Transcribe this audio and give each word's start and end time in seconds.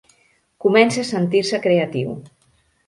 Comença 0.65 1.03
a 1.03 1.07
sentir-se 1.11 1.63
creatiu. 1.69 2.21